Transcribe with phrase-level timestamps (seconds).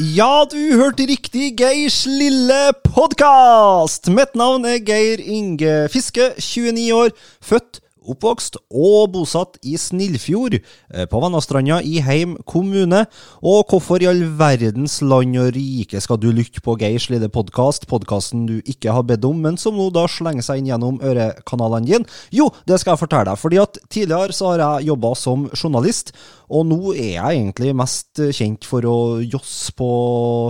[0.00, 4.08] Ja, du hørte riktig, Geirs lille podkast!
[4.08, 7.10] Mitt navn er Geir Inge Fiske, 29 år,
[7.44, 13.06] født oppvokst og bosatt i Snillfjord, eh, på Vennastranda i Heim kommune.
[13.42, 17.86] Og hvorfor i all verdens land og rike skal du lytte på Geirs lille podkast,
[17.86, 21.86] podkasten du ikke har bedt om, men som nå da slenger seg inn gjennom ørekanalene
[21.86, 22.04] dine?
[22.32, 26.14] Jo, det skal jeg fortelle deg, fordi at tidligere så har jeg jobba som journalist.
[26.50, 29.90] Og nå er jeg egentlig mest kjent for å josse på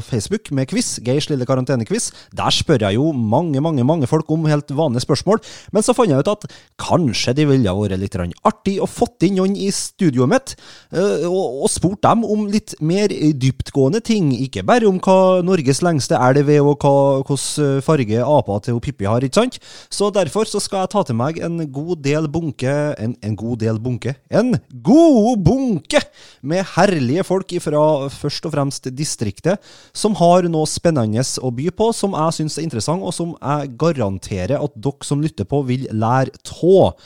[0.07, 2.09] Facebook med quiz, Geirs lille karantenequiz.
[2.37, 5.43] Der spør jeg jo mange, mange mange folk om helt vanlige spørsmål.
[5.75, 6.47] Men så fant jeg ut at
[6.81, 10.55] kanskje det ville vært litt artig å fått inn noen i studioet mitt
[10.93, 14.33] eh, og, spurt dem om litt mer dyptgående ting.
[14.35, 16.85] Ikke bare om hva Norges lengste elv er, og
[17.29, 19.61] hvilken farge apa til Pippi har, ikke sant?
[19.93, 23.61] Så derfor så skal jeg ta til meg en god del bunke En, en god
[23.63, 24.15] del bunke?
[24.31, 24.55] En
[24.85, 26.01] god bunke!
[26.43, 27.83] med herlige folk fra
[28.13, 29.61] først og fremst distriktet,
[29.93, 33.75] som har noe spennende å by på, som jeg syns er interessant, og som jeg
[33.81, 36.35] garanterer at dere som lytter på, vil lære
[36.71, 36.97] av.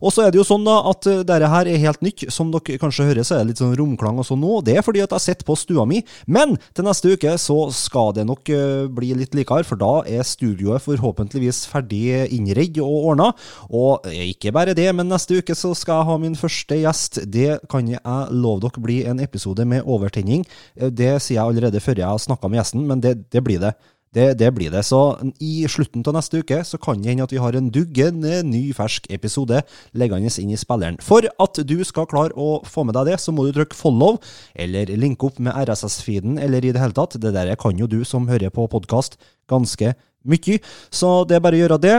[0.00, 2.26] Og så er det jo sånn da at eh, dette her er helt nytt.
[2.32, 4.60] Som dere kanskje hører, så er det litt sånn romklang og sånn nå.
[4.66, 6.02] Det er fordi at jeg sitter på stua mi.
[6.26, 10.26] Men til neste uke så skal det nok uh, bli litt likere, for da er
[10.26, 13.30] studioet forhåpentligvis ferdig innredd og ordna.
[13.72, 17.22] Og ikke bare det, men neste uke så skal jeg ha min første gjest.
[17.32, 18.00] Det kan jeg
[18.32, 20.44] love dere blir en episode med overtenning.
[20.76, 23.62] Eh, det sier jeg allerede før jeg har snakka med gjesten, men det, det blir
[23.62, 23.74] det.
[24.12, 24.82] Det, det, blir det.
[24.84, 24.98] Så
[25.40, 28.60] i slutten av neste uke så kan det hende at vi har en duggende ny,
[28.76, 29.62] fersk episode
[29.96, 30.98] liggende inn i spilleren.
[31.00, 34.18] For at du skal klare å få med deg det, så må du trykke follow,
[34.52, 37.16] eller linke opp med RSS-feeden, eller i det hele tatt.
[37.22, 39.16] Det der kan jo du som hører på podkast
[39.50, 39.94] ganske
[40.28, 40.58] mye.
[40.92, 41.96] Så det er bare å gjøre det.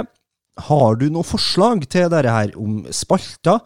[0.69, 3.63] Har du noen forslag til dette her om spalter?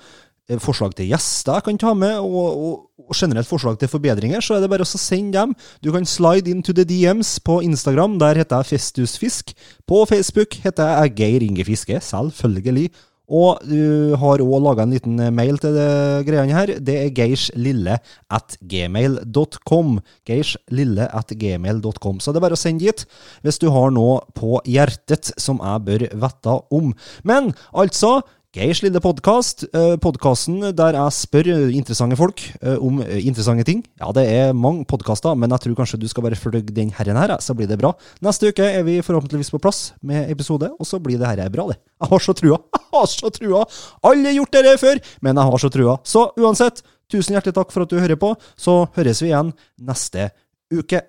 [0.48, 4.40] Eh, forslag til gjester jeg kan ta med, og, og, og, generelt forslag til forbedringer,
[4.40, 5.56] så er det bare å sende dem.
[5.84, 8.16] Du kan slide into the DMs på Instagram.
[8.22, 9.52] Der heter jeg Festusfisk.
[9.88, 12.88] På Facebook heter jeg Geir Inge Fiske, selvfølgelig.
[13.28, 16.72] Og du har òg laga en liten mail til det greiene her.
[16.80, 17.98] Det er geirslille
[18.32, 19.98] at gmail.com.
[20.28, 22.22] Geirslille at gmail.com.
[22.24, 23.04] Så det er bare å sende dit
[23.44, 26.96] hvis du har noe på hjertet som jeg bør vite om.
[27.28, 28.22] Men altså,
[28.58, 29.68] Geirs lille podkast.
[29.70, 31.48] Eh, Podkasten der jeg spør
[31.78, 33.84] interessante folk eh, om eh, interessante ting.
[34.02, 37.20] Ja, det er mange podkaster, men jeg tror kanskje du skal bare følge den herren
[37.22, 37.92] her, så blir det bra.
[38.26, 41.68] Neste uke er vi forhåpentligvis på plass med episode, og så blir det her bra,
[41.70, 41.78] det.
[42.02, 42.58] Jeg har så trua.
[42.88, 43.62] Jeg har så trua.
[44.10, 45.98] Alle har gjort det før, men jeg har så trua.
[46.08, 46.80] Så uansett,
[47.12, 48.32] tusen hjertelig takk for at du hører på.
[48.58, 50.32] Så høres vi igjen neste
[50.74, 51.04] uke.